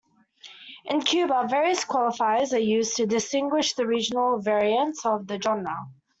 [0.85, 5.75] In Cuba, various qualifiers are used to distinguish the regional variants of the genre.